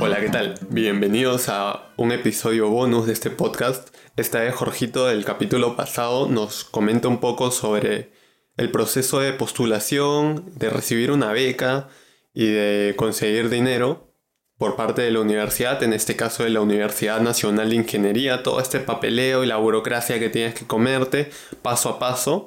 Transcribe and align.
Hola, 0.00 0.20
¿qué 0.20 0.28
tal? 0.28 0.54
Bienvenidos 0.70 1.48
a 1.48 1.90
un 1.96 2.12
episodio 2.12 2.68
bonus 2.70 3.06
de 3.06 3.12
este 3.12 3.30
podcast. 3.30 3.88
Esta 4.16 4.38
vez 4.38 4.54
Jorgito 4.54 5.06
del 5.06 5.24
capítulo 5.24 5.74
pasado 5.74 6.28
nos 6.28 6.62
comenta 6.62 7.08
un 7.08 7.18
poco 7.18 7.50
sobre 7.50 8.12
el 8.56 8.70
proceso 8.70 9.18
de 9.18 9.32
postulación, 9.32 10.52
de 10.54 10.70
recibir 10.70 11.10
una 11.10 11.32
beca 11.32 11.88
y 12.32 12.46
de 12.46 12.94
conseguir 12.96 13.50
dinero 13.50 14.14
por 14.56 14.76
parte 14.76 15.02
de 15.02 15.10
la 15.10 15.18
universidad, 15.18 15.82
en 15.82 15.92
este 15.92 16.14
caso 16.14 16.44
de 16.44 16.50
la 16.50 16.60
Universidad 16.60 17.20
Nacional 17.20 17.70
de 17.70 17.76
Ingeniería, 17.76 18.44
todo 18.44 18.60
este 18.60 18.78
papeleo 18.78 19.42
y 19.42 19.48
la 19.48 19.56
burocracia 19.56 20.20
que 20.20 20.30
tienes 20.30 20.54
que 20.54 20.66
comerte 20.66 21.30
paso 21.60 21.88
a 21.88 21.98
paso 21.98 22.46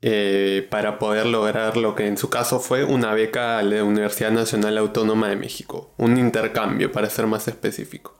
eh, 0.00 0.66
para 0.70 0.98
poder 0.98 1.26
lograr 1.26 1.76
lo 1.76 1.96
que 1.96 2.06
en 2.06 2.16
su 2.16 2.30
caso 2.30 2.60
fue 2.60 2.84
una 2.84 3.14
beca 3.14 3.58
a 3.58 3.62
la 3.62 3.82
Universidad 3.82 4.30
Nacional 4.30 4.78
Autónoma 4.78 5.28
de 5.28 5.36
México, 5.36 5.92
un 5.96 6.18
intercambio 6.18 6.92
para 6.92 7.10
ser 7.10 7.26
más 7.26 7.48
específico. 7.48 8.16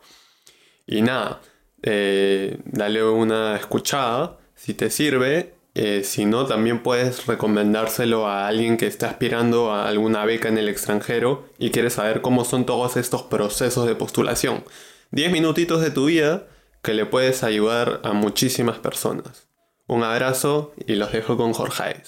Y 0.87 1.03
nada, 1.03 1.41
eh, 1.83 2.59
dale 2.65 3.05
una 3.05 3.57
escuchada 3.57 4.39
si 4.57 4.75
te 4.75 4.91
sirve, 4.91 5.55
eh, 5.75 6.03
si 6.03 6.25
no 6.25 6.47
también 6.47 6.83
puedes 6.83 7.27
recomendárselo 7.27 8.27
a 8.27 8.49
alguien 8.49 8.77
que 8.77 8.89
está 8.89 9.09
aspirando 9.11 9.73
a 9.73 9.89
alguna 9.89 10.25
beca 10.25 10.49
en 10.49 10.59
el 10.59 10.69
extranjero 10.69 11.47
y 11.59 11.71
quiere 11.71 11.91
saber 11.91 12.23
cómo 12.23 12.45
son 12.45 12.67
todos 12.67 12.97
estos 12.97 13.23
procesos 13.23 13.87
de 13.87 13.95
postulación. 13.95 14.65
10 15.13 15.31
minutitos 15.31 15.81
de 15.81 15.93
tu 15.93 16.07
vida 16.07 16.49
que 16.83 16.95
le 16.95 17.07
puedes 17.07 17.45
ayudar 17.45 18.01
a 18.03 18.13
muchísimas 18.13 18.79
personas. 18.79 19.48
Un 19.89 20.05
abrazo 20.05 20.75
y 20.87 20.95
los 20.95 21.11
dejo 21.13 21.37
con 21.37 21.55
Jorge. 21.55 22.03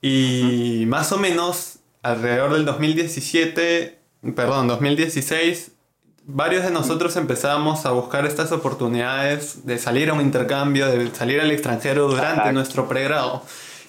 Y 0.00 0.84
más 0.86 1.10
o 1.12 1.18
menos 1.18 1.80
alrededor 2.02 2.52
del 2.52 2.64
2017, 2.64 3.98
perdón, 4.34 4.68
2016, 4.68 5.72
varios 6.24 6.64
de 6.64 6.70
nosotros 6.70 7.16
empezamos 7.16 7.86
a 7.86 7.90
buscar 7.90 8.24
estas 8.24 8.52
oportunidades 8.52 9.66
de 9.66 9.78
salir 9.78 10.10
a 10.10 10.14
un 10.14 10.20
intercambio, 10.20 10.86
de 10.86 11.12
salir 11.12 11.40
al 11.40 11.50
extranjero 11.50 12.06
durante 12.06 12.52
nuestro 12.52 12.88
pregrado. 12.88 13.42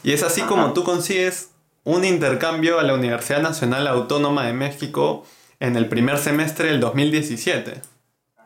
Y 0.03 0.11
es 0.11 0.23
así 0.23 0.41
como 0.41 0.73
tú 0.73 0.83
consigues 0.83 1.51
un 1.83 2.03
intercambio 2.03 2.79
a 2.79 2.83
la 2.83 2.95
Universidad 2.95 3.43
Nacional 3.43 3.85
Autónoma 3.85 4.47
de 4.47 4.53
México 4.53 5.23
en 5.59 5.75
el 5.75 5.87
primer 5.87 6.17
semestre 6.17 6.69
del 6.69 6.79
2017. 6.79 7.79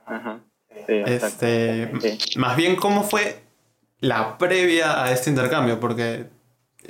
Ajá. 0.05 0.39
este, 0.87 1.91
Más 2.35 2.57
bien, 2.57 2.75
¿cómo 2.75 3.03
fue 3.03 3.46
la 3.99 4.37
previa 4.37 5.03
a 5.03 5.11
este 5.11 5.29
intercambio, 5.29 5.79
porque 5.79 6.27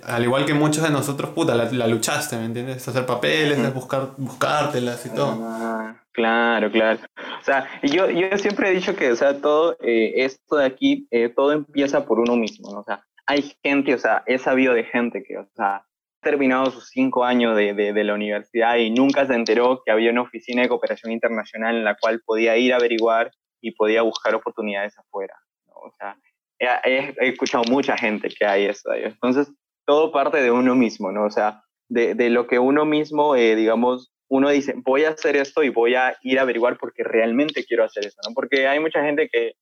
al 0.03 0.23
igual 0.23 0.45
que 0.45 0.53
muchos 0.53 0.83
de 0.83 0.89
nosotros, 0.89 1.31
puta, 1.31 1.55
la, 1.55 1.87
luchaste, 1.87 2.37
¿me 2.37 2.45
entiendes? 2.45 2.87
Hacer 2.87 3.05
papeles, 3.05 3.73
buscar, 3.73 4.11
buscártelas 4.17 5.05
y 5.05 5.09
todo. 5.09 5.37
Ah, 5.41 5.95
claro, 6.11 6.71
claro. 6.71 6.99
O 7.39 7.43
sea, 7.43 7.67
yo, 7.81 8.09
yo 8.09 8.37
siempre 8.37 8.69
he 8.69 8.73
dicho 8.73 8.95
que, 8.95 9.11
o 9.11 9.15
sea, 9.15 9.39
todo 9.39 9.77
eh, 9.81 10.13
esto 10.25 10.57
de 10.57 10.65
aquí, 10.65 11.07
eh, 11.11 11.29
todo 11.29 11.51
empieza 11.51 12.05
por 12.05 12.19
uno 12.19 12.35
mismo, 12.35 12.71
¿no? 12.71 12.79
O 12.79 12.83
sea, 12.83 13.03
hay 13.25 13.55
gente, 13.63 13.93
o 13.93 13.97
sea, 13.97 14.23
he 14.25 14.37
sabido 14.37 14.73
de 14.73 14.83
gente 14.83 15.23
que, 15.23 15.37
o 15.37 15.47
sea, 15.55 15.75
ha 15.77 15.85
terminado 16.21 16.69
sus 16.71 16.89
cinco 16.89 17.23
años 17.23 17.55
de, 17.55 17.73
de, 17.73 17.93
de 17.93 18.03
la 18.03 18.13
universidad 18.13 18.77
y 18.77 18.89
nunca 18.89 19.25
se 19.25 19.33
enteró 19.33 19.81
que 19.85 19.91
había 19.91 20.11
una 20.11 20.23
oficina 20.23 20.61
de 20.61 20.69
cooperación 20.69 21.11
internacional 21.11 21.75
en 21.75 21.85
la 21.85 21.95
cual 21.95 22.21
podía 22.25 22.57
ir 22.57 22.73
a 22.73 22.77
averiguar 22.77 23.31
y 23.61 23.71
podía 23.71 24.01
buscar 24.01 24.35
oportunidades 24.35 24.97
afuera, 24.97 25.35
¿no? 25.67 25.73
O 25.75 25.91
sea, 25.97 26.17
he, 26.59 27.13
escuchado 27.19 27.63
mucha 27.69 27.97
gente 27.97 28.29
que 28.29 28.45
hay 28.45 28.65
eso. 28.65 28.93
Entonces, 28.93 29.51
todo 29.85 30.11
parte 30.11 30.41
de 30.41 30.51
uno 30.51 30.75
mismo, 30.75 31.11
¿no? 31.11 31.25
O 31.25 31.31
sea, 31.31 31.63
de, 31.89 32.15
de 32.15 32.29
lo 32.29 32.47
que 32.47 32.59
uno 32.59 32.85
mismo, 32.85 33.35
eh, 33.35 33.55
digamos, 33.55 34.11
uno 34.29 34.49
dice, 34.49 34.73
voy 34.77 35.05
a 35.05 35.09
hacer 35.09 35.37
esto 35.37 35.63
y 35.63 35.69
voy 35.69 35.95
a 35.95 36.17
ir 36.21 36.39
a 36.39 36.41
averiguar 36.41 36.77
porque 36.77 37.03
realmente 37.03 37.63
quiero 37.63 37.85
hacer 37.85 38.05
eso, 38.05 38.17
¿no? 38.27 38.33
Porque 38.33 38.67
hay 38.67 38.79
mucha 38.79 39.03
gente 39.03 39.29
que 39.29 39.53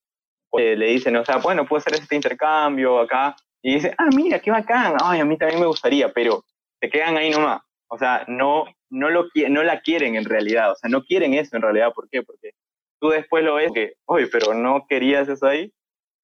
eh, 0.57 0.75
le 0.75 0.87
dicen, 0.87 1.15
o 1.15 1.25
sea, 1.25 1.37
bueno, 1.37 1.65
puedo 1.67 1.79
hacer 1.79 1.93
este 1.93 2.15
intercambio 2.15 2.99
acá, 2.99 3.35
y 3.61 3.73
dice, 3.75 3.95
ah, 3.97 4.09
mira, 4.15 4.39
qué 4.39 4.51
bacán, 4.51 4.95
ay, 5.03 5.19
a 5.19 5.25
mí 5.25 5.37
también 5.37 5.59
me 5.59 5.65
gustaría, 5.65 6.13
pero 6.13 6.43
se 6.79 6.87
quedan 6.87 7.17
ahí 7.17 7.31
nomás. 7.31 7.61
O 7.87 7.97
sea, 7.97 8.23
no, 8.27 8.65
no, 8.91 9.09
lo, 9.09 9.25
no 9.49 9.63
la 9.63 9.81
quieren 9.81 10.15
en 10.15 10.25
realidad, 10.25 10.71
o 10.71 10.75
sea, 10.75 10.87
no 10.87 11.03
quieren 11.03 11.33
eso 11.33 11.55
en 11.55 11.63
realidad, 11.63 11.91
¿por 11.93 12.07
qué? 12.09 12.21
Porque 12.21 12.51
tú 12.99 13.09
después 13.09 13.43
lo 13.43 13.55
ves 13.55 13.71
que, 13.73 13.93
oye, 14.05 14.27
pero 14.27 14.53
no 14.53 14.85
querías 14.87 15.27
eso 15.29 15.47
ahí, 15.47 15.73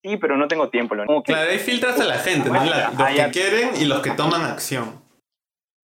sí, 0.04 0.18
pero 0.18 0.38
no 0.38 0.48
tengo 0.48 0.70
tiempo. 0.70 0.96
Lo 0.96 1.24
claro, 1.24 1.50
ahí 1.50 1.60
filtras 1.60 2.00
a 2.00 2.06
la 2.06 2.18
gente, 2.18 2.50
¿no? 2.50 2.64
los 2.64 3.08
que 3.08 3.32
quieren 3.32 3.70
y 3.80 3.86
los 3.86 4.02
que 4.02 4.12
toman 4.12 4.44
acción. 4.44 5.02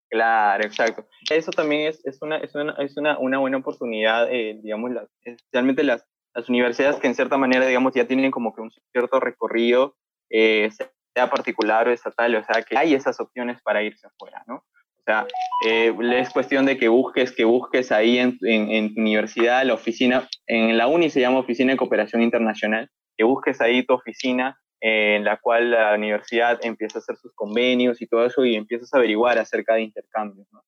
Claro, 0.09 0.63
exacto. 0.63 1.05
Eso 1.29 1.51
también 1.51 1.87
es, 1.87 2.05
es, 2.05 2.21
una, 2.21 2.37
es, 2.37 2.55
una, 2.55 2.73
es 2.79 2.95
una, 2.97 3.17
una 3.19 3.39
buena 3.39 3.57
oportunidad, 3.57 4.31
eh, 4.31 4.57
digamos, 4.63 4.91
especialmente 5.21 5.83
las, 5.83 6.05
las 6.33 6.47
universidades 6.49 6.97
que 6.97 7.07
en 7.07 7.15
cierta 7.15 7.37
manera, 7.37 7.65
digamos, 7.65 7.93
ya 7.93 8.07
tienen 8.07 8.31
como 8.31 8.55
que 8.55 8.61
un 8.61 8.71
cierto 8.91 9.19
recorrido, 9.19 9.95
eh, 10.29 10.69
sea 11.15 11.29
particular 11.29 11.87
o 11.87 11.91
estatal, 11.91 12.35
o 12.35 12.43
sea, 12.43 12.61
que 12.61 12.77
hay 12.77 12.93
esas 12.93 13.19
opciones 13.19 13.61
para 13.63 13.83
irse 13.83 14.07
afuera, 14.07 14.43
¿no? 14.47 14.55
O 14.55 15.03
sea, 15.05 15.25
eh, 15.65 15.93
es 16.13 16.29
cuestión 16.29 16.65
de 16.65 16.77
que 16.77 16.89
busques, 16.89 17.31
que 17.31 17.45
busques 17.45 17.91
ahí 17.91 18.19
en, 18.19 18.37
en, 18.41 18.69
en 18.71 18.93
tu 18.93 19.01
universidad, 19.01 19.65
la 19.65 19.73
oficina, 19.73 20.27
en 20.45 20.77
la 20.77 20.87
UNI 20.87 21.09
se 21.09 21.21
llama 21.21 21.39
Oficina 21.39 21.71
de 21.71 21.77
Cooperación 21.77 22.21
Internacional, 22.21 22.89
que 23.17 23.23
busques 23.23 23.59
ahí 23.61 23.83
tu 23.83 23.93
oficina 23.93 24.59
en 24.79 25.23
la 25.23 25.37
cual 25.37 25.71
la 25.71 25.95
universidad 25.95 26.59
empieza 26.63 26.99
a 26.99 27.01
hacer 27.01 27.17
sus 27.17 27.33
convenios 27.33 28.01
y 28.01 28.07
todo 28.07 28.25
eso 28.25 28.45
y 28.45 28.55
empiezas 28.55 28.93
a 28.93 28.97
averiguar 28.97 29.39
acerca 29.39 29.73
de 29.73 29.81
intercambios. 29.81 30.47
¿no? 30.51 30.63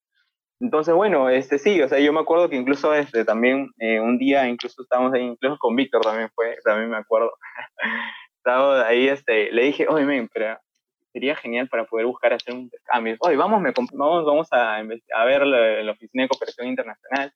Entonces, 0.60 0.94
bueno, 0.94 1.30
este 1.30 1.58
sí, 1.58 1.80
o 1.80 1.88
sea, 1.88 2.00
yo 2.00 2.12
me 2.12 2.20
acuerdo 2.20 2.50
que 2.50 2.56
incluso 2.56 2.92
este, 2.92 3.24
también 3.24 3.70
eh, 3.78 3.98
un 4.00 4.18
día, 4.18 4.46
incluso 4.46 4.82
estábamos 4.82 5.14
ahí, 5.14 5.22
incluso 5.22 5.56
con 5.58 5.74
Víctor 5.74 6.02
también 6.02 6.28
fue, 6.34 6.58
también 6.64 6.90
me 6.90 6.96
acuerdo. 6.96 7.32
Estaba 8.36 8.86
ahí, 8.86 9.08
este, 9.08 9.50
le 9.52 9.62
dije, 9.64 9.86
oye, 9.88 10.04
men, 10.04 10.28
pero 10.32 10.58
sería 11.12 11.34
genial 11.36 11.68
para 11.68 11.84
poder 11.84 12.06
buscar 12.06 12.32
hacer 12.32 12.54
un 12.54 12.60
intercambio. 12.62 13.16
Oye, 13.20 13.36
vamos, 13.36 13.60
me, 13.60 13.72
vamos, 13.92 14.24
vamos 14.24 14.48
a, 14.52 14.76
a 14.76 15.24
ver 15.24 15.46
la, 15.46 15.82
la, 15.82 15.92
Oficina 15.92 16.24
de 16.24 16.28
Cooperación 16.28 16.68
Internacional. 16.68 17.32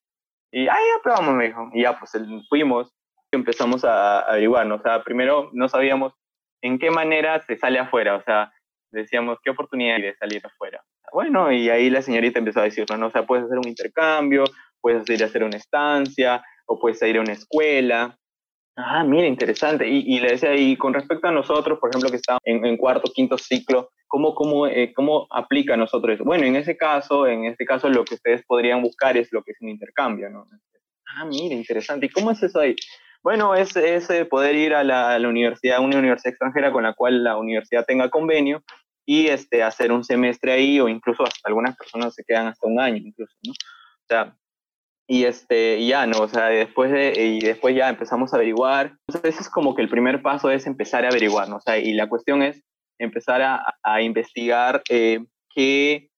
Y, 0.50 0.68
ah, 0.68 0.74
ya, 0.74 1.00
pero 1.02 1.16
vamos, 1.16 1.34
me 1.34 1.46
dijo. 1.46 1.70
Y 1.72 1.82
ya, 1.82 1.98
pues 1.98 2.12
fuimos 2.48 2.94
empezamos 3.34 3.84
a 3.84 4.20
averiguar, 4.20 4.66
¿no? 4.66 4.76
O 4.76 4.82
sea, 4.82 5.02
primero 5.02 5.50
no 5.52 5.68
sabíamos 5.68 6.14
en 6.62 6.78
qué 6.78 6.90
manera 6.90 7.40
se 7.46 7.56
sale 7.56 7.78
afuera, 7.78 8.16
o 8.16 8.22
sea, 8.22 8.52
decíamos, 8.90 9.38
¿qué 9.42 9.50
oportunidad 9.50 9.96
hay 9.96 10.02
de 10.02 10.16
salir 10.16 10.40
afuera? 10.44 10.82
Bueno, 11.12 11.52
y 11.52 11.68
ahí 11.68 11.90
la 11.90 12.02
señorita 12.02 12.38
empezó 12.38 12.60
a 12.60 12.64
decirnos, 12.64 12.98
¿no? 12.98 13.06
O 13.06 13.10
sea, 13.10 13.26
puedes 13.26 13.44
hacer 13.44 13.58
un 13.58 13.68
intercambio, 13.68 14.44
puedes 14.80 15.08
ir 15.10 15.22
a 15.22 15.26
hacer 15.26 15.44
una 15.44 15.56
estancia, 15.56 16.42
o 16.66 16.78
puedes 16.78 17.02
ir 17.02 17.18
a 17.18 17.20
una 17.20 17.32
escuela. 17.32 18.16
Ah, 18.76 19.04
mira, 19.04 19.26
interesante. 19.26 19.88
Y, 19.88 20.16
y 20.16 20.20
le 20.20 20.32
decía, 20.32 20.54
y 20.54 20.76
con 20.76 20.94
respecto 20.94 21.28
a 21.28 21.32
nosotros, 21.32 21.78
por 21.78 21.90
ejemplo, 21.90 22.10
que 22.10 22.16
estamos 22.16 22.40
en, 22.44 22.64
en 22.64 22.76
cuarto, 22.76 23.12
quinto 23.12 23.38
ciclo, 23.38 23.90
¿cómo, 24.08 24.34
cómo, 24.34 24.66
eh, 24.66 24.92
¿cómo 24.94 25.26
aplica 25.30 25.74
a 25.74 25.76
nosotros 25.76 26.14
eso? 26.14 26.24
Bueno, 26.24 26.44
en 26.44 26.56
ese 26.56 26.76
caso, 26.76 27.26
en 27.26 27.44
este 27.44 27.64
caso, 27.64 27.88
lo 27.88 28.04
que 28.04 28.14
ustedes 28.14 28.42
podrían 28.46 28.82
buscar 28.82 29.16
es 29.16 29.32
lo 29.32 29.42
que 29.42 29.52
es 29.52 29.60
un 29.60 29.68
intercambio, 29.68 30.28
¿no? 30.30 30.46
Ah, 31.16 31.24
mira, 31.24 31.54
interesante. 31.54 32.06
¿Y 32.06 32.08
cómo 32.08 32.32
es 32.32 32.42
eso 32.42 32.58
ahí? 32.58 32.74
Bueno, 33.24 33.54
es, 33.54 33.74
es 33.74 34.10
eh, 34.10 34.26
poder 34.26 34.54
ir 34.54 34.74
a 34.74 34.84
la, 34.84 35.16
universidad, 35.26 35.78
a 35.78 35.80
una 35.80 35.96
universidad 35.96 36.32
extranjera 36.32 36.70
con 36.70 36.82
la 36.82 36.92
cual 36.92 37.24
la 37.24 37.38
universidad 37.38 37.86
tenga 37.86 38.10
convenio 38.10 38.62
y 39.06 39.28
este, 39.28 39.62
hacer 39.62 39.92
un 39.92 40.04
semestre 40.04 40.52
ahí 40.52 40.78
o 40.78 40.90
incluso 40.90 41.24
hasta 41.24 41.48
algunas 41.48 41.74
personas 41.74 42.14
se 42.14 42.22
quedan 42.22 42.48
hasta 42.48 42.66
un 42.66 42.78
año 42.78 42.98
incluso, 42.98 43.34
¿no? 43.42 43.52
O 43.52 44.06
sea, 44.06 44.36
y 45.08 45.24
este, 45.24 45.84
ya, 45.86 46.06
¿no? 46.06 46.20
O 46.20 46.28
sea, 46.28 46.48
después 46.48 46.92
de, 46.92 47.14
y 47.24 47.40
después 47.40 47.74
ya 47.74 47.88
empezamos 47.88 48.32
a 48.32 48.36
averiguar. 48.36 48.94
Entonces, 49.08 49.40
es 49.40 49.48
como 49.48 49.74
que 49.74 49.80
el 49.80 49.88
primer 49.88 50.20
paso 50.20 50.50
es 50.50 50.66
empezar 50.66 51.06
a 51.06 51.08
averiguar, 51.08 51.48
¿no? 51.48 51.56
O 51.56 51.60
sea, 51.60 51.78
y 51.78 51.94
la 51.94 52.10
cuestión 52.10 52.42
es 52.42 52.62
empezar 52.98 53.40
a, 53.40 53.74
a 53.82 54.02
investigar 54.02 54.82
eh, 54.90 55.24
qué, 55.54 56.10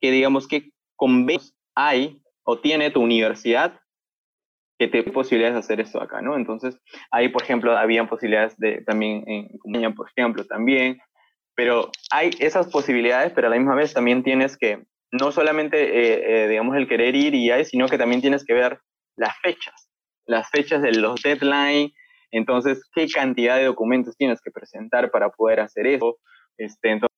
qué, 0.00 0.10
digamos, 0.12 0.46
qué 0.46 0.70
convenios 0.94 1.54
hay 1.74 2.22
o 2.44 2.58
tiene 2.60 2.90
tu 2.90 3.00
universidad 3.00 3.81
que 4.90 5.02
te 5.02 5.10
posibilidades 5.10 5.54
de 5.54 5.60
hacer 5.60 5.80
esto 5.80 6.02
acá, 6.02 6.20
¿no? 6.20 6.36
Entonces, 6.36 6.76
ahí, 7.10 7.28
por 7.28 7.42
ejemplo, 7.42 7.76
habían 7.76 8.08
posibilidades 8.08 8.56
de 8.58 8.82
también 8.82 9.22
en 9.28 9.58
Comunidad, 9.58 9.94
por 9.94 10.08
ejemplo, 10.08 10.44
también, 10.44 10.98
pero 11.54 11.90
hay 12.10 12.30
esas 12.40 12.68
posibilidades, 12.68 13.32
pero 13.32 13.46
a 13.46 13.50
la 13.50 13.56
misma 13.56 13.76
vez 13.76 13.94
también 13.94 14.22
tienes 14.24 14.56
que, 14.56 14.82
no 15.12 15.30
solamente, 15.30 15.76
eh, 15.82 16.44
eh, 16.44 16.48
digamos, 16.48 16.76
el 16.76 16.88
querer 16.88 17.14
ir 17.14 17.34
y 17.34 17.50
hay, 17.50 17.64
sino 17.64 17.86
que 17.88 17.98
también 17.98 18.20
tienes 18.20 18.44
que 18.44 18.54
ver 18.54 18.80
las 19.16 19.38
fechas, 19.40 19.88
las 20.26 20.50
fechas 20.50 20.82
de 20.82 20.92
los 20.92 21.22
deadlines, 21.22 21.92
entonces, 22.32 22.82
qué 22.94 23.06
cantidad 23.06 23.58
de 23.58 23.66
documentos 23.66 24.16
tienes 24.16 24.40
que 24.40 24.50
presentar 24.50 25.10
para 25.10 25.30
poder 25.30 25.60
hacer 25.60 25.86
eso, 25.86 26.16
este, 26.56 26.90
entonces, 26.90 27.16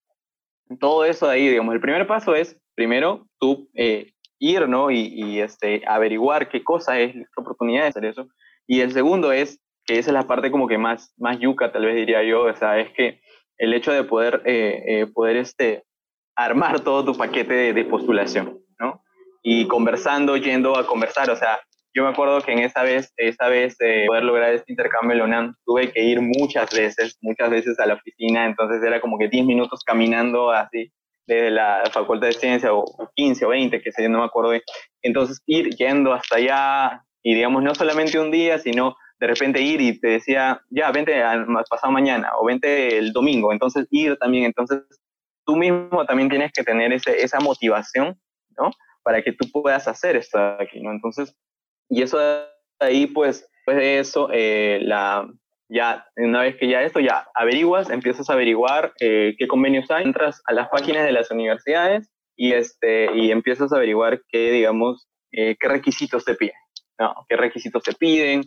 todo 0.81 1.05
eso 1.05 1.29
ahí, 1.29 1.49
digamos, 1.49 1.75
el 1.75 1.81
primer 1.81 2.07
paso 2.07 2.35
es, 2.35 2.61
primero, 2.75 3.27
tú 3.39 3.71
eh, 3.75 4.14
ir, 4.39 4.69
¿no? 4.69 4.91
Y, 4.91 5.41
este, 5.41 5.83
averiguar 5.87 6.49
qué 6.49 6.63
cosa 6.63 6.99
es, 6.99 7.13
qué 7.13 7.41
oportunidad 7.41 7.83
de 7.83 7.89
hacer 7.89 8.05
eso. 8.05 8.29
Y 8.67 8.81
el 8.81 8.93
segundo 8.93 9.33
es, 9.33 9.61
que 9.87 9.99
esa 9.99 10.11
es 10.11 10.15
la 10.15 10.27
parte 10.27 10.51
como 10.51 10.67
que 10.67 10.79
más, 10.79 11.13
más 11.19 11.39
yuca, 11.39 11.71
tal 11.71 11.85
vez 11.85 11.95
diría 11.95 12.23
yo, 12.23 12.45
o 12.45 12.57
sea, 12.57 12.79
es 12.79 12.91
que 12.93 13.21
el 13.59 13.75
hecho 13.75 13.93
de 13.93 14.05
poder, 14.05 14.43
eh, 14.47 14.83
eh, 14.87 15.07
poder 15.07 15.37
este, 15.37 15.85
armar 16.35 16.81
todo 16.81 17.05
tu 17.05 17.15
paquete 17.15 17.73
de, 17.73 17.85
postulación, 17.85 18.59
¿no? 18.79 19.03
Y 19.43 19.69
conversando, 19.69 20.37
yendo 20.37 20.77
a 20.79 20.87
conversar, 20.87 21.31
o 21.31 21.37
sea, 21.37 21.61
yo 21.95 22.03
me 22.03 22.09
acuerdo 22.09 22.41
que 22.41 22.53
en 22.53 22.61
esa 22.61 22.83
vez, 22.83 23.13
esa 23.19 23.49
vez 23.49 23.77
de 23.77 24.07
poder 24.09 24.25
lograr 24.25 24.55
este 24.55 24.73
intercambio 24.73 25.13
en 25.13 25.19
la 25.19 25.25
UNAM, 25.25 25.55
tuve 25.65 25.93
que 25.93 26.03
ir 26.03 26.21
muchas 26.21 26.75
veces, 26.75 27.19
muchas 27.21 27.51
veces 27.51 27.79
a 27.79 27.87
la 27.87 27.95
oficina, 27.95 28.47
entonces 28.47 28.83
era 28.83 29.01
como 29.01 29.19
que 29.19 29.29
10 29.29 29.45
minutos 29.45 29.85
caminando 29.85 30.51
así 30.51 30.91
desde 31.27 31.51
la 31.51 31.83
Facultad 31.93 32.29
de 32.29 32.33
Ciencia, 32.35 32.73
o 32.73 32.85
15 33.15 33.45
o 33.47 33.49
20, 33.49 33.81
que 33.83 33.93
sé 33.93 34.09
no 34.09 34.19
me 34.19 34.25
acuerdo. 34.25 34.53
Entonces 35.03 35.43
ir 35.47 35.71
yendo 35.77 36.13
hasta 36.13 36.37
allá, 36.37 37.05
y 37.23 37.35
digamos, 37.35 37.63
no 37.63 37.75
solamente 37.75 38.19
un 38.19 38.31
día, 38.31 38.59
sino 38.59 38.97
de 39.19 39.27
repente 39.27 39.61
ir 39.61 39.81
y 39.81 39.99
te 39.99 40.09
decía, 40.09 40.61
ya, 40.71 40.91
vente 40.91 41.23
pasado 41.71 41.93
mañana, 41.93 42.33
o 42.39 42.45
vente 42.45 42.99
el 42.99 43.13
domingo, 43.13 43.53
entonces 43.53 43.87
ir 43.91 44.17
también, 44.19 44.45
entonces 44.45 44.83
tú 45.47 45.57
mismo 45.57 46.05
también 46.07 46.29
tienes 46.29 46.53
que 46.53 46.65
tener 46.65 46.93
ese, 46.93 47.23
esa 47.23 47.41
motivación, 47.41 48.19
¿no? 48.59 48.71
Para 49.03 49.23
que 49.23 49.33
tú 49.33 49.51
puedas 49.51 49.89
hacer 49.89 50.17
esto 50.17 50.39
aquí, 50.39 50.81
¿no? 50.81 50.91
Entonces, 50.91 51.35
y 51.89 52.03
eso 52.03 52.19
ahí, 52.81 53.07
pues, 53.07 53.49
pues 53.65 53.77
de 53.77 53.99
eso, 53.99 54.29
eh, 54.33 54.81
la, 54.83 55.27
ya, 55.69 56.07
una 56.17 56.43
vez 56.43 56.57
que 56.57 56.69
ya 56.69 56.83
esto, 56.83 57.01
ya 57.01 57.27
averiguas, 57.35 57.91
empiezas 57.91 58.29
a 58.29 58.35
averiguar 58.35 58.93
eh, 59.01 59.35
qué 59.39 59.47
convenios 59.47 59.91
hay, 59.91 60.05
entras 60.05 60.43
a 60.47 60.53
las 60.53 60.69
páginas 60.69 61.05
de 61.05 61.13
las 61.13 61.31
universidades 61.31 62.11
y, 62.37 62.53
este, 62.53 63.15
y 63.15 63.31
empiezas 63.31 63.73
a 63.73 63.77
averiguar 63.77 64.23
qué, 64.29 64.51
digamos, 64.51 65.09
eh, 65.33 65.57
qué 65.59 65.69
requisitos 65.69 66.25
te 66.25 66.35
piden, 66.35 66.57
¿no? 66.99 67.15
qué 67.29 67.37
requisitos 67.37 67.83
te 67.83 67.93
piden, 67.93 68.43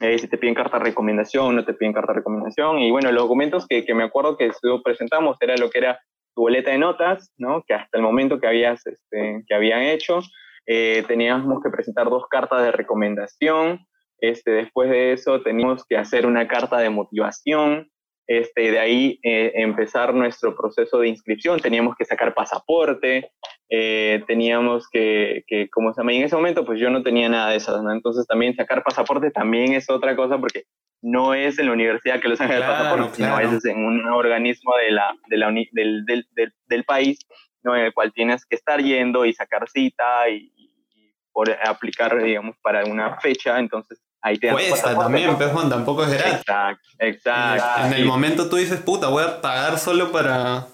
si 0.00 0.26
te 0.26 0.36
piden 0.36 0.54
carta 0.56 0.78
de 0.78 0.84
recomendación, 0.84 1.54
no 1.54 1.64
te 1.64 1.74
piden 1.74 1.92
carta 1.92 2.12
de 2.12 2.18
recomendación. 2.18 2.80
Y 2.80 2.90
bueno, 2.90 3.12
los 3.12 3.22
documentos 3.22 3.68
que, 3.68 3.84
que 3.84 3.94
me 3.94 4.02
acuerdo 4.02 4.36
que 4.36 4.50
presentamos 4.82 5.36
era 5.40 5.56
lo 5.56 5.70
que 5.70 5.78
era 5.78 6.00
tu 6.34 6.42
boleta 6.42 6.70
de 6.70 6.78
notas, 6.78 7.32
¿no? 7.36 7.62
que 7.66 7.74
hasta 7.74 7.98
el 7.98 8.02
momento 8.02 8.40
que, 8.40 8.46
habías, 8.46 8.84
este, 8.86 9.44
que 9.46 9.54
habían 9.54 9.82
hecho, 9.82 10.20
eh, 10.66 11.04
teníamos 11.06 11.62
que 11.62 11.70
presentar 11.70 12.08
dos 12.08 12.24
cartas 12.28 12.62
de 12.62 12.72
recomendación, 12.72 13.86
este, 14.22 14.52
después 14.52 14.88
de 14.88 15.12
eso 15.12 15.42
teníamos 15.42 15.84
que 15.84 15.96
hacer 15.96 16.26
una 16.26 16.46
carta 16.46 16.78
de 16.78 16.90
motivación, 16.90 17.90
este, 18.28 18.70
de 18.70 18.78
ahí 18.78 19.18
eh, 19.24 19.50
empezar 19.56 20.14
nuestro 20.14 20.56
proceso 20.56 21.00
de 21.00 21.08
inscripción, 21.08 21.58
teníamos 21.58 21.96
que 21.96 22.04
sacar 22.04 22.32
pasaporte, 22.32 23.32
eh, 23.68 24.22
teníamos 24.28 24.88
que, 24.88 25.42
que, 25.48 25.68
como 25.68 25.92
se 25.92 26.00
llama, 26.00 26.12
en 26.12 26.22
ese 26.22 26.36
momento 26.36 26.64
pues 26.64 26.78
yo 26.78 26.88
no 26.88 27.02
tenía 27.02 27.28
nada 27.28 27.50
de 27.50 27.56
eso, 27.56 27.76
entonces 27.90 28.24
también 28.28 28.54
sacar 28.54 28.84
pasaporte 28.84 29.32
también 29.32 29.72
es 29.72 29.90
otra 29.90 30.14
cosa 30.14 30.38
porque 30.38 30.64
no 31.02 31.34
es 31.34 31.58
en 31.58 31.66
la 31.66 31.72
universidad 31.72 32.20
que 32.20 32.28
lo 32.28 32.36
sacan 32.36 32.58
el 32.58 32.62
pasaporte, 32.62 33.16
sino 33.16 33.40
es 33.40 33.64
en 33.64 33.84
un 33.84 34.06
organismo 34.06 34.72
de 34.76 34.92
la, 34.92 35.16
de 35.26 35.36
la 35.36 35.52
del, 35.72 36.04
del, 36.06 36.54
del, 36.68 36.84
país 36.84 37.18
¿no? 37.64 37.74
en 37.74 37.86
el 37.86 37.92
cual 37.92 38.12
tienes 38.12 38.46
que 38.46 38.54
estar 38.54 38.80
yendo 38.80 39.24
y 39.24 39.32
sacar 39.32 39.68
cita 39.68 40.28
y, 40.28 40.52
por 41.32 41.50
aplicar, 41.50 42.22
digamos, 42.22 42.56
para 42.58 42.84
una 42.84 43.18
fecha, 43.18 43.58
entonces 43.58 44.01
ahí 44.22 44.38
te 44.38 44.50
Cuesta 44.50 44.98
también, 44.98 45.36
pues 45.36 45.50
Juan, 45.50 45.68
tampoco 45.68 46.04
es 46.04 46.10
gratis. 46.12 46.34
Exacto, 46.34 46.88
exacto. 46.98 47.86
En 47.86 47.92
el 47.92 48.04
momento 48.04 48.48
tú 48.48 48.56
dices, 48.56 48.80
puta, 48.80 49.08
voy 49.08 49.24
a 49.24 49.40
pagar 49.40 49.78
solo 49.78 50.10
para 50.12 50.68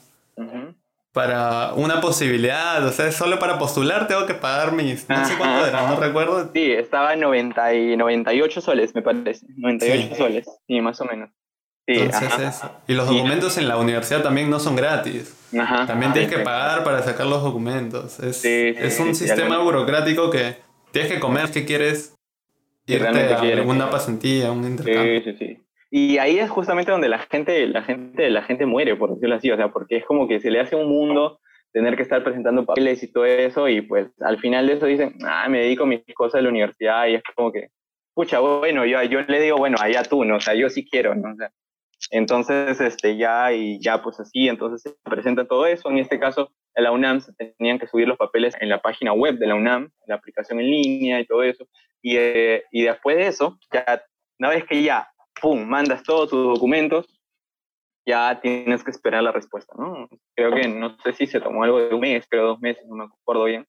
para 1.13 1.73
una 1.75 2.01
posibilidad, 2.01 2.87
o 2.87 2.93
sea, 2.93 3.11
solo 3.11 3.41
para 3.41 3.59
postular 3.59 4.07
tengo 4.07 4.25
que 4.25 4.35
pagar 4.35 4.71
mis, 4.71 5.09
no 5.09 5.25
sé 5.25 5.37
cuánto 5.37 5.67
era, 5.67 5.89
no 5.89 5.97
recuerdo. 5.97 6.49
Sí, 6.53 6.71
estaba 6.71 7.15
en 7.15 7.21
90 7.21 7.75
y 7.75 7.97
98 7.97 8.61
soles, 8.61 8.95
me 8.95 9.03
parece, 9.03 9.45
98 9.57 10.15
soles, 10.15 10.47
sí, 10.69 10.81
más 10.81 11.01
o 11.01 11.07
menos. 11.07 11.31
Sí, 11.89 11.95
Entonces 11.95 12.63
Y 12.87 12.93
los 12.93 13.09
documentos 13.09 13.57
en 13.57 13.67
la 13.67 13.79
universidad 13.79 14.23
también 14.23 14.49
no 14.51 14.61
son 14.61 14.77
gratis. 14.77 15.35
Ajá, 15.59 15.87
también 15.87 16.13
tienes 16.13 16.31
que 16.31 16.41
pagar 16.41 16.85
para 16.85 17.03
sacar 17.03 17.27
los 17.27 17.43
documentos. 17.43 18.21
Es, 18.21 18.45
es 18.45 19.01
un 19.01 19.15
sistema 19.15 19.59
burocrático 19.59 20.31
que 20.31 20.57
tienes 20.93 21.11
que 21.11 21.19
comer 21.19 21.51
que 21.51 21.65
quieres 21.65 22.18
irte 22.89 23.35
a 23.35 23.41
alguna 23.41 23.91
pasantía, 23.91 24.51
un 24.51 24.65
intercambio. 24.65 25.21
Sí, 25.21 25.33
sí, 25.33 25.37
sí. 25.39 25.63
Y 25.91 26.19
ahí 26.19 26.39
es 26.39 26.51
justamente 26.51 26.91
donde 26.91 27.09
la 27.09 27.19
gente, 27.19 27.67
la 27.67 27.83
gente, 27.83 28.29
la 28.31 28.43
gente 28.43 28.67
muere, 28.67 28.97
por 28.97 29.15
decirlo 29.15 29.37
así, 29.37 29.51
o 29.51 29.57
sea, 29.57 29.69
porque 29.69 29.97
es 29.97 30.05
como 30.05 30.29
que 30.29 30.41
se 30.41 30.51
le 30.51 30.61
hace 30.61 30.77
un 30.77 30.89
mundo 30.89 31.41
tener 31.73 31.97
que 31.97 32.03
estar 32.03 32.23
presentando 32.25 32.65
papeles 32.65 33.03
y 33.03 33.13
todo 33.13 33.25
eso, 33.25 33.69
y 33.69 33.81
pues 33.83 34.09
al 34.21 34.39
final 34.39 34.67
de 34.67 34.75
eso 34.75 34.87
dicen, 34.87 35.17
ah, 35.25 35.49
me 35.49 35.61
dedico 35.61 35.85
a 35.85 35.87
mis 35.87 36.03
cosas 36.15 36.39
de 36.39 36.43
la 36.43 36.49
universidad, 36.49 37.07
y 37.07 37.15
es 37.15 37.23
como 37.35 37.53
que, 37.53 37.69
pucha, 38.15 38.41
bueno, 38.41 38.85
yo, 38.85 39.03
yo 39.05 39.21
le 39.23 39.41
digo, 39.41 39.57
bueno, 39.59 39.77
allá 39.81 40.03
tú, 40.03 40.25
¿no? 40.25 40.37
O 40.37 40.41
sea, 40.41 40.55
yo 40.55 40.69
sí 40.69 40.87
quiero, 40.89 41.15
¿no? 41.15 41.33
O 41.33 41.37
sea, 41.37 41.51
entonces, 42.11 42.81
este, 42.81 43.17
ya, 43.17 43.53
y 43.53 43.81
ya, 43.81 44.03
pues 44.03 44.21
así, 44.21 44.49
entonces 44.49 44.83
se 44.83 45.11
presenta 45.11 45.47
todo 45.47 45.67
eso. 45.67 45.91
En 45.91 45.99
este 45.99 46.19
caso, 46.19 46.51
en 46.79 46.85
la 46.85 46.93
UNAM 46.93 47.21
se 47.21 47.33
tenían 47.33 47.79
que 47.79 47.89
subir 47.89 48.07
los 48.07 48.17
papeles 48.17 48.55
en 48.61 48.69
la 48.69 48.81
página 48.81 49.13
web 49.13 49.37
de 49.39 49.49
la 49.49 49.57
UNAM, 49.57 49.91
la 50.07 50.15
aplicación 50.15 50.61
en 50.61 50.71
línea 50.71 51.21
y 51.21 51.27
todo 51.27 51.43
eso. 51.43 51.67
Y, 52.01 52.17
eh, 52.17 52.65
y 52.71 52.85
después 52.85 53.17
de 53.17 53.27
eso, 53.27 53.59
ya, 53.73 54.03
una 54.39 54.51
vez 54.51 54.65
que 54.65 54.83
ya 54.83 55.09
¡pum!, 55.41 55.67
mandas 55.67 56.03
todos 56.03 56.31
tus 56.31 56.55
documentos, 56.55 57.07
ya 58.07 58.41
tienes 58.41 58.83
que 58.85 58.91
esperar 58.91 59.23
la 59.23 59.33
respuesta, 59.33 59.75
¿no? 59.77 60.09
Creo 60.35 60.55
que, 60.55 60.69
no 60.69 60.97
sé 61.01 61.13
si 61.13 61.27
se 61.27 61.41
tomó 61.41 61.65
algo 61.65 61.79
de 61.79 61.95
un 61.95 62.01
mes, 62.01 62.27
creo 62.29 62.47
dos 62.47 62.61
meses, 62.61 62.87
no 62.87 62.97
me 62.97 63.05
acuerdo 63.05 63.45
bien. 63.45 63.67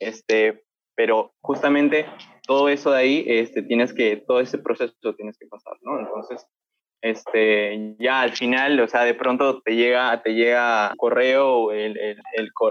Este, 0.00 0.64
pero 0.96 1.32
justamente 1.40 2.06
todo 2.46 2.68
eso 2.68 2.90
de 2.90 2.98
ahí, 2.98 3.24
este, 3.28 3.62
tienes 3.62 3.92
que, 3.92 4.16
todo 4.16 4.40
ese 4.40 4.58
proceso 4.58 5.14
tienes 5.14 5.38
que 5.38 5.46
pasar, 5.46 5.74
¿no? 5.82 6.00
Entonces, 6.00 6.44
este, 7.00 7.94
ya 7.98 8.22
al 8.22 8.32
final, 8.32 8.80
o 8.80 8.88
sea, 8.88 9.04
de 9.04 9.14
pronto 9.14 9.60
te 9.62 9.76
llega, 9.76 10.20
te 10.22 10.34
llega 10.34 10.92
correo, 10.96 11.72
el, 11.72 11.96
el, 11.98 12.20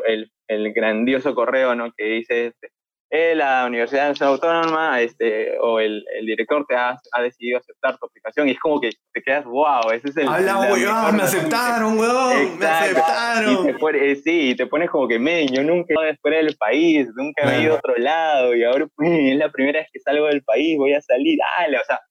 el, 0.05 0.31
el, 0.47 0.73
grandioso 0.73 1.33
correo, 1.33 1.75
¿no? 1.75 1.91
Que 1.95 2.03
dice, 2.05 2.47
este, 2.47 2.71
eh, 3.09 3.35
la 3.35 3.65
Universidad 3.65 4.09
Nacional 4.09 4.33
Autónoma 4.33 4.99
este, 4.99 5.57
o 5.61 5.79
el, 5.79 6.03
el 6.19 6.25
director 6.25 6.65
te 6.67 6.75
ha, 6.75 6.97
ha, 7.13 7.21
decidido 7.21 7.57
aceptar 7.57 7.97
tu 7.97 8.05
aplicación 8.05 8.49
y 8.49 8.51
es 8.51 8.59
como 8.59 8.81
que 8.81 8.89
te 9.13 9.21
quedas, 9.21 9.45
wow, 9.45 9.91
ese 9.93 10.09
es 10.09 10.17
el... 10.17 10.27
¡Habla, 10.27 10.73
weón! 10.73 11.15
¡Me 11.15 11.23
aceptaron, 11.23 11.97
weón! 11.97 12.59
¡Me 12.59 12.65
aceptaron! 12.65 13.63
Y 13.63 13.67
te 13.67 13.73
pone, 13.75 14.15
sí, 14.17 14.55
te 14.57 14.67
pones 14.67 14.89
como 14.89 15.07
que, 15.07 15.19
men, 15.19 15.47
yo 15.47 15.63
nunca 15.63 15.93
he 15.93 16.07
ido 16.07 16.17
fuera 16.21 16.37
del 16.37 16.57
país, 16.57 17.07
nunca 17.15 17.55
he 17.55 17.63
ido 17.63 17.75
a 17.75 17.77
otro 17.77 17.95
lado 17.95 18.53
y 18.53 18.65
ahora 18.65 18.85
es 18.99 19.37
la 19.37 19.51
primera 19.51 19.79
vez 19.79 19.87
que 19.93 20.01
salgo 20.01 20.25
del 20.25 20.43
país, 20.43 20.77
voy 20.77 20.93
a 20.93 21.01
salir, 21.01 21.39
dale, 21.57 21.77
o 21.77 21.85
sea, 21.85 22.01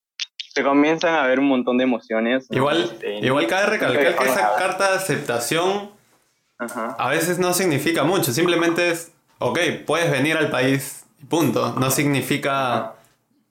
te 0.56 0.62
comienzan 0.62 1.14
a 1.14 1.26
ver 1.26 1.38
un 1.38 1.48
montón 1.48 1.76
de 1.76 1.84
emociones. 1.84 2.46
Igual, 2.50 2.84
este, 2.84 3.18
igual 3.18 3.46
cabe 3.46 3.66
recalcar 3.66 4.16
que 4.16 4.24
esa 4.24 4.54
carta 4.56 4.90
de 4.90 4.96
aceptación 4.96 5.90
a 6.58 7.10
veces 7.10 7.38
no 7.38 7.52
significa 7.52 8.04
mucho, 8.04 8.32
simplemente 8.32 8.90
es 8.90 9.12
ok, 9.38 9.58
puedes 9.84 10.10
venir 10.10 10.38
al 10.38 10.48
país 10.48 11.04
y 11.20 11.26
punto. 11.26 11.74
No 11.78 11.90
significa, 11.90 12.94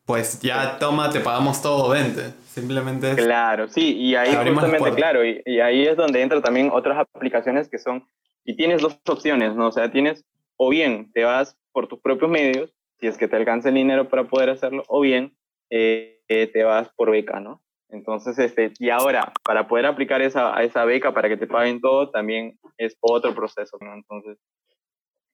pues 0.08 0.40
ya 0.42 0.80
toma, 0.80 1.12
te 1.12 1.20
pagamos 1.20 1.62
todo, 1.62 1.90
vente. 1.90 2.34
Simplemente 2.48 3.12
es 3.12 3.16
Claro, 3.18 3.68
sí, 3.68 3.96
y 3.98 4.16
ahí 4.16 4.34
justamente, 4.34 4.94
claro, 4.94 5.24
y, 5.24 5.44
y, 5.46 5.60
ahí 5.60 5.86
es 5.86 5.96
donde 5.98 6.24
entran 6.24 6.42
también 6.42 6.72
otras 6.74 6.98
aplicaciones 6.98 7.70
que 7.70 7.78
son, 7.78 8.08
y 8.44 8.56
tienes 8.56 8.82
dos 8.82 8.98
opciones, 9.08 9.54
¿no? 9.54 9.68
O 9.68 9.72
sea, 9.72 9.92
tienes, 9.92 10.26
o 10.58 10.70
bien 10.70 11.12
te 11.14 11.24
vas 11.24 11.56
por 11.72 11.88
tus 11.88 12.00
propios 12.00 12.32
medios, 12.32 12.74
si 13.00 13.06
es 13.06 13.18
que 13.18 13.28
te 13.28 13.36
alcanza 13.36 13.70
el 13.70 13.76
dinero 13.76 14.10
para 14.10 14.24
poder 14.24 14.50
hacerlo, 14.50 14.84
o 14.88 15.02
bien 15.02 15.36
eh, 15.70 16.15
eh, 16.28 16.48
te 16.48 16.64
vas 16.64 16.90
por 16.96 17.12
beca, 17.12 17.40
¿no? 17.40 17.62
Entonces, 17.90 18.38
este, 18.40 18.74
y 18.80 18.90
ahora, 18.90 19.32
para 19.44 19.68
poder 19.68 19.86
aplicar 19.86 20.22
esa, 20.22 20.58
a 20.58 20.64
esa 20.64 20.86
beca 20.86 21.14
para 21.14 21.30
que 21.30 21.38
te 21.38 21.48
paguen 21.48 21.80
todo, 21.80 22.10
también 22.10 22.58
es 22.78 22.98
otro 23.00 23.34
proceso, 23.34 23.78
¿no? 23.80 23.94
Entonces, 23.94 24.38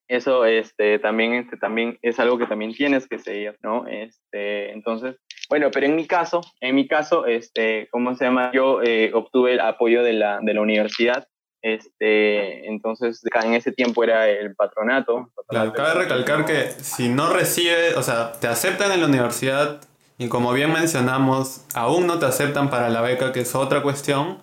eso 0.08 0.44
este, 0.44 0.98
también, 0.98 1.32
este, 1.32 1.56
también 1.56 1.98
es 2.02 2.20
algo 2.20 2.38
que 2.38 2.46
también 2.46 2.74
tienes 2.74 3.08
que 3.08 3.18
seguir, 3.18 3.56
¿no? 3.62 3.86
Este, 3.86 4.70
entonces, 4.72 5.16
bueno, 5.48 5.70
pero 5.72 5.86
en 5.86 5.96
mi 5.96 6.06
caso, 6.06 6.42
en 6.60 6.74
mi 6.74 6.86
caso, 6.86 7.26
este, 7.26 7.88
¿cómo 7.90 8.14
se 8.14 8.26
llama? 8.26 8.52
Yo 8.52 8.82
eh, 8.82 9.10
obtuve 9.14 9.54
el 9.54 9.60
apoyo 9.60 10.02
de 10.02 10.12
la, 10.12 10.38
de 10.42 10.54
la 10.54 10.60
universidad, 10.60 11.26
este, 11.62 12.66
entonces 12.68 13.22
en 13.44 13.54
ese 13.54 13.72
tiempo 13.72 14.02
era 14.02 14.28
el 14.28 14.54
patronato. 14.54 15.30
claro, 15.48 15.72
cabe 15.72 16.02
recalcar 16.02 16.44
que 16.44 16.70
si 16.70 17.08
no 17.08 17.32
recibe, 17.32 17.94
o 17.94 18.02
sea, 18.02 18.32
te 18.32 18.48
aceptan 18.48 18.92
en 18.92 19.00
la 19.00 19.06
universidad 19.06 19.80
y 20.18 20.28
como 20.28 20.52
bien 20.52 20.72
mencionamos, 20.72 21.66
aún 21.74 22.06
no 22.06 22.18
te 22.18 22.26
aceptan 22.26 22.70
para 22.70 22.88
la 22.90 23.00
beca, 23.00 23.32
que 23.32 23.40
es 23.40 23.54
otra 23.54 23.82
cuestión, 23.82 24.38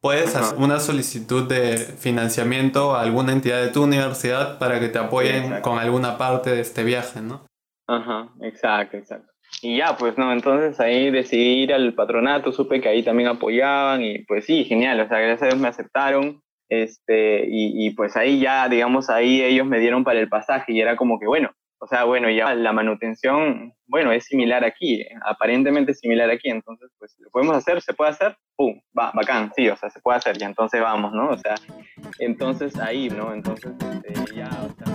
puedes 0.00 0.34
hacer 0.34 0.58
una 0.58 0.80
solicitud 0.80 1.48
de 1.48 1.78
financiamiento 1.78 2.94
a 2.94 3.02
alguna 3.02 3.32
entidad 3.32 3.62
de 3.62 3.68
tu 3.68 3.84
universidad 3.84 4.58
para 4.58 4.80
que 4.80 4.88
te 4.88 4.98
apoyen 4.98 5.60
con 5.60 5.78
alguna 5.78 6.18
parte 6.18 6.50
de 6.50 6.60
este 6.60 6.82
viaje, 6.82 7.20
¿no? 7.20 7.46
Ajá, 7.86 8.28
exacto, 8.40 8.96
exacto. 8.96 9.32
Y 9.60 9.76
ya, 9.76 9.96
pues 9.96 10.18
no, 10.18 10.32
entonces 10.32 10.80
ahí 10.80 11.10
decidí 11.10 11.62
ir 11.62 11.72
al 11.72 11.94
patronato, 11.94 12.52
supe 12.52 12.80
que 12.80 12.88
ahí 12.88 13.02
también 13.02 13.28
apoyaban 13.28 14.02
y 14.02 14.20
pues 14.24 14.44
sí, 14.44 14.64
genial, 14.64 15.00
o 15.00 15.08
sea, 15.08 15.18
gracias 15.18 15.42
a 15.42 15.46
Dios 15.46 15.60
me 15.60 15.68
aceptaron, 15.68 16.42
este, 16.68 17.44
y, 17.46 17.86
y 17.86 17.90
pues 17.90 18.16
ahí 18.16 18.40
ya, 18.40 18.68
digamos, 18.68 19.10
ahí 19.10 19.42
ellos 19.42 19.66
me 19.66 19.78
dieron 19.78 20.04
para 20.04 20.20
el 20.20 20.28
pasaje 20.28 20.72
y 20.72 20.80
era 20.80 20.96
como 20.96 21.20
que, 21.20 21.26
bueno, 21.26 21.52
o 21.82 21.86
sea, 21.88 22.04
bueno, 22.04 22.30
ya 22.30 22.54
la 22.54 22.72
manutención, 22.72 23.74
bueno, 23.88 24.12
es 24.12 24.26
similar 24.26 24.64
aquí, 24.64 25.04
aparentemente 25.24 25.94
similar 25.94 26.30
aquí, 26.30 26.48
entonces, 26.48 26.90
pues, 26.96 27.16
¿lo 27.18 27.28
podemos 27.30 27.56
hacer? 27.56 27.82
¿Se 27.82 27.92
puede 27.92 28.12
hacer? 28.12 28.36
¡Pum! 28.54 28.80
Va, 28.96 29.10
bacán, 29.12 29.50
sí, 29.56 29.68
o 29.68 29.76
sea, 29.76 29.90
se 29.90 29.98
puede 29.98 30.18
hacer, 30.18 30.36
y 30.40 30.44
entonces 30.44 30.80
vamos, 30.80 31.12
¿no? 31.12 31.30
O 31.30 31.36
sea, 31.36 31.56
entonces 32.20 32.78
ahí, 32.78 33.08
¿no? 33.08 33.34
Entonces, 33.34 33.72
este, 33.80 34.36
ya, 34.36 34.48
o 34.62 34.68
sea... 34.76 34.94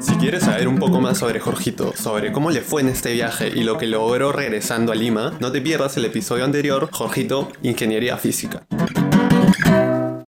Si 0.00 0.16
quieres 0.16 0.42
saber 0.42 0.66
un 0.66 0.80
poco 0.80 1.00
más 1.00 1.18
sobre 1.18 1.38
Jorgito, 1.38 1.92
sobre 1.92 2.32
cómo 2.32 2.50
le 2.50 2.62
fue 2.62 2.82
en 2.82 2.88
este 2.88 3.12
viaje 3.12 3.52
y 3.54 3.62
lo 3.62 3.78
que 3.78 3.86
logró 3.86 4.32
regresando 4.32 4.90
a 4.90 4.96
Lima, 4.96 5.34
no 5.38 5.52
te 5.52 5.60
pierdas 5.60 5.96
el 5.96 6.06
episodio 6.06 6.44
anterior, 6.44 6.88
Jorgito, 6.90 7.52
Ingeniería 7.62 8.16
Física. 8.16 8.66